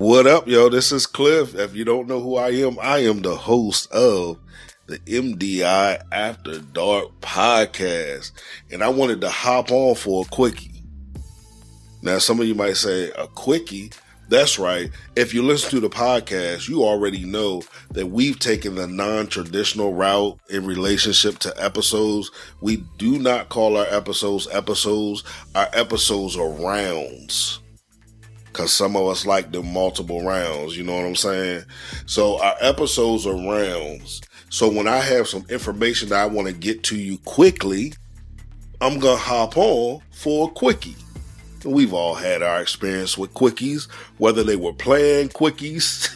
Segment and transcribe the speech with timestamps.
[0.00, 0.70] What up, yo?
[0.70, 1.54] This is Cliff.
[1.54, 4.38] If you don't know who I am, I am the host of
[4.86, 8.32] the MDI After Dark podcast.
[8.72, 10.84] And I wanted to hop on for a quickie.
[12.00, 13.92] Now, some of you might say, a quickie?
[14.30, 14.90] That's right.
[15.16, 19.92] If you listen to the podcast, you already know that we've taken the non traditional
[19.92, 22.30] route in relationship to episodes.
[22.62, 27.60] We do not call our episodes episodes, our episodes are rounds
[28.52, 30.76] because some of us like the multiple rounds.
[30.76, 31.64] You know what I'm saying?
[32.06, 34.22] So our episodes are rounds.
[34.50, 37.92] So when I have some information that I want to get to you quickly,
[38.80, 40.96] I'm gonna hop on for a quickie.
[41.64, 46.08] We've all had our experience with quickies, whether they were playing quickies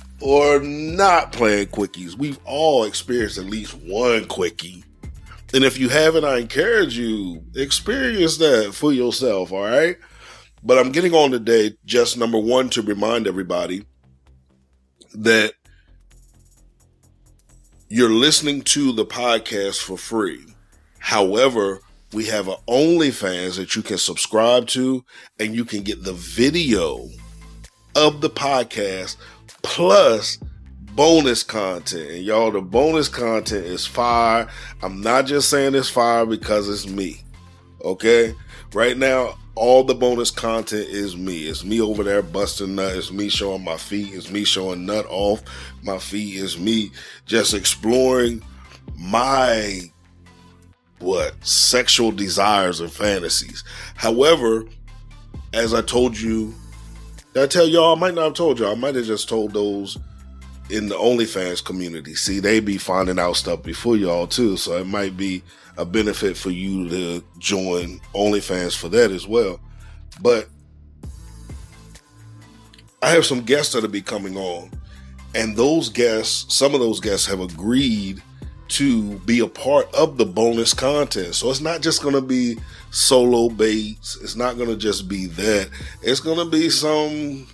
[0.20, 2.16] or not playing quickies.
[2.16, 4.84] We've all experienced at least one quickie.
[5.52, 9.52] And if you haven't, I encourage you experience that for yourself.
[9.52, 9.96] All right.
[10.62, 13.84] But I'm getting on today just number one to remind everybody
[15.14, 15.54] that
[17.88, 20.44] you're listening to the podcast for free.
[20.98, 21.80] However,
[22.12, 25.04] we have an OnlyFans that you can subscribe to
[25.38, 27.08] and you can get the video
[27.96, 29.16] of the podcast
[29.62, 30.38] plus
[30.94, 32.10] bonus content.
[32.10, 34.48] And y'all, the bonus content is fire.
[34.82, 37.22] I'm not just saying it's fire because it's me.
[37.82, 38.34] Okay?
[38.72, 41.42] Right now, all the bonus content is me.
[41.42, 42.96] It's me over there busting nut.
[42.96, 44.14] It's me showing my feet.
[44.14, 45.42] It's me showing nut off
[45.82, 46.40] my feet.
[46.42, 46.92] It's me
[47.26, 48.42] just exploring
[48.96, 49.82] my
[50.98, 53.62] what sexual desires and fantasies.
[53.96, 54.64] However,
[55.52, 56.54] as I told you,
[57.36, 58.72] I tell y'all, I might not have told y'all.
[58.72, 59.98] I might have just told those
[60.70, 62.14] in the OnlyFans community.
[62.14, 65.42] See, they be finding out stuff before y'all too, so it might be
[65.76, 69.60] a benefit for you to join OnlyFans for that as well.
[70.20, 70.48] But
[73.02, 74.70] I have some guests that'll be coming on,
[75.34, 78.22] and those guests, some of those guests have agreed
[78.68, 81.34] to be a part of the bonus content.
[81.34, 82.56] So it's not just going to be
[82.90, 84.16] solo baits.
[84.22, 85.70] It's not going to just be that.
[86.02, 87.48] It's going to be some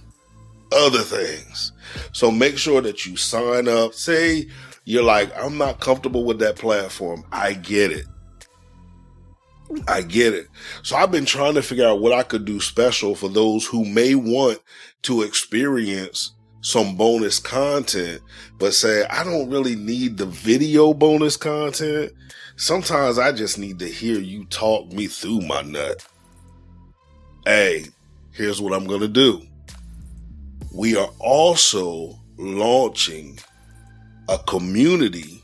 [0.72, 1.72] other things.
[2.12, 3.94] So make sure that you sign up.
[3.94, 4.48] Say
[4.84, 7.24] you're like, I'm not comfortable with that platform.
[7.32, 8.06] I get it.
[9.88, 10.46] I get it.
[10.82, 13.84] So I've been trying to figure out what I could do special for those who
[13.84, 14.60] may want
[15.02, 18.20] to experience some bonus content,
[18.58, 22.12] but say, I don't really need the video bonus content.
[22.56, 26.04] Sometimes I just need to hear you talk me through my nut.
[27.44, 27.86] Hey,
[28.32, 29.42] here's what I'm going to do.
[30.72, 33.38] We are also launching
[34.28, 35.42] a community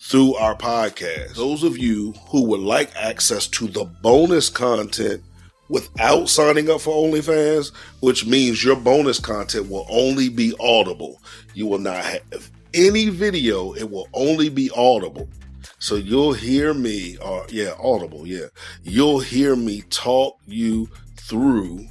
[0.00, 1.34] through our podcast.
[1.34, 5.22] Those of you who would like access to the bonus content
[5.68, 11.20] without signing up for OnlyFans, which means your bonus content will only be audible.
[11.54, 15.28] You will not have any video, it will only be audible.
[15.78, 18.46] So you'll hear me, or yeah, audible, yeah.
[18.82, 21.86] You'll hear me talk you through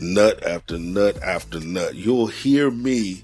[0.00, 1.94] nut after nut after nut.
[1.94, 3.22] You'll hear me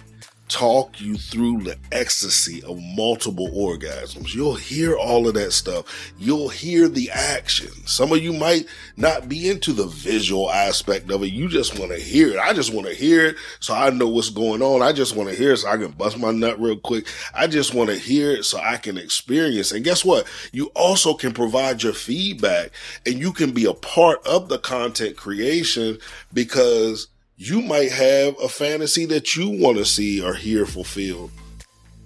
[0.56, 4.34] talk you through the ecstasy of multiple orgasms.
[4.34, 6.14] You'll hear all of that stuff.
[6.18, 7.68] You'll hear the action.
[7.86, 8.64] Some of you might
[8.96, 11.26] not be into the visual aspect of it.
[11.26, 12.38] You just want to hear it.
[12.38, 14.80] I just want to hear it so I know what's going on.
[14.80, 17.06] I just want to hear it so I can bust my nut real quick.
[17.34, 19.72] I just want to hear it so I can experience.
[19.72, 20.26] And guess what?
[20.52, 22.70] You also can provide your feedback
[23.04, 25.98] and you can be a part of the content creation
[26.32, 31.30] because you might have a fantasy that you want to see or hear fulfilled.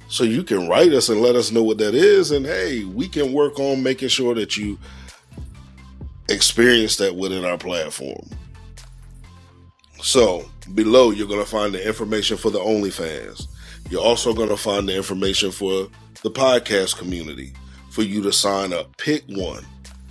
[0.08, 2.32] So you can write us and let us know what that is.
[2.32, 4.76] And hey, we can work on making sure that you
[6.28, 8.28] experience that within our platform.
[10.02, 13.46] So below, you're going to find the information for the OnlyFans.
[13.88, 15.88] You're also going to find the information for
[16.22, 17.52] the podcast community
[17.90, 18.96] for you to sign up.
[18.96, 19.64] Pick one.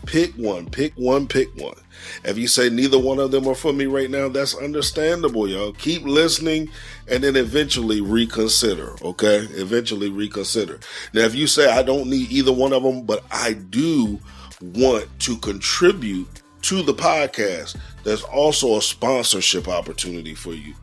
[0.05, 1.75] Pick one, pick one, pick one.
[2.23, 5.73] If you say neither one of them are for me right now, that's understandable, y'all.
[5.73, 6.69] Keep listening
[7.07, 9.47] and then eventually reconsider, okay?
[9.51, 10.79] Eventually reconsider.
[11.13, 14.19] Now, if you say I don't need either one of them, but I do
[14.61, 16.27] want to contribute
[16.63, 20.73] to the podcast, there's also a sponsorship opportunity for you.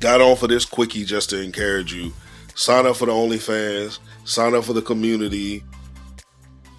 [0.00, 2.12] Got on for this quickie just to encourage you.
[2.54, 5.64] Sign up for the OnlyFans, sign up for the community,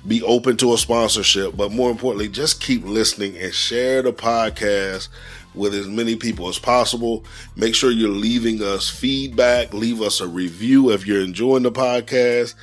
[0.08, 5.10] be open to a sponsorship, but more importantly, just keep listening and share the podcast
[5.56, 7.26] with as many people as possible.
[7.56, 12.56] Make sure you're leaving us feedback, leave us a review if you're enjoying the podcast.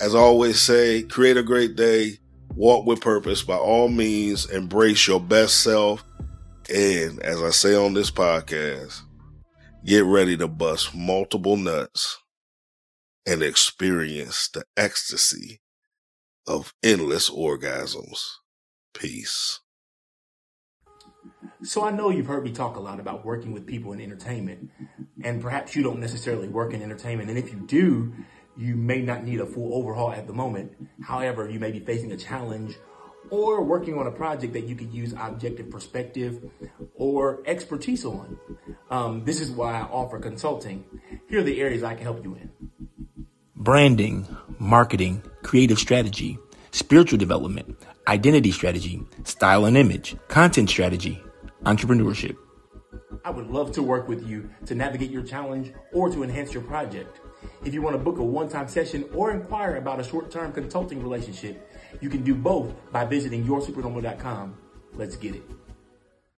[0.00, 2.18] As always say, create a great day,
[2.54, 3.42] walk with purpose.
[3.42, 6.04] By all means, embrace your best self.
[6.68, 9.00] And as I say on this podcast,
[9.84, 12.18] get ready to bust multiple nuts
[13.26, 15.60] and experience the ecstasy
[16.46, 18.36] of endless orgasms.
[18.94, 19.60] Peace.
[21.62, 24.70] So I know you've heard me talk a lot about working with people in entertainment,
[25.22, 27.28] and perhaps you don't necessarily work in entertainment.
[27.28, 28.14] And if you do,
[28.56, 30.72] you may not need a full overhaul at the moment.
[31.02, 32.76] However, you may be facing a challenge
[33.30, 36.50] or working on a project that you could use objective perspective
[36.94, 38.38] or expertise on.
[38.90, 40.84] Um, this is why I offer consulting.
[41.28, 42.50] Here are the areas I can help you in
[43.60, 44.26] branding,
[44.58, 46.38] marketing, creative strategy,
[46.72, 47.76] spiritual development,
[48.08, 51.22] identity strategy, style and image, content strategy,
[51.64, 52.36] entrepreneurship.
[53.24, 56.62] I would love to work with you to navigate your challenge or to enhance your
[56.62, 57.20] project.
[57.64, 60.52] If you want to book a one time session or inquire about a short term
[60.52, 61.70] consulting relationship,
[62.00, 64.56] you can do both by visiting yoursupernormal.com.
[64.94, 65.59] Let's get it.